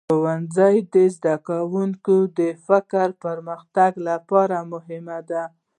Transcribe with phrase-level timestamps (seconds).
[0.11, 5.43] ښوونځی د زده کوونکو د فکري پرمختګ لپاره مهم دی.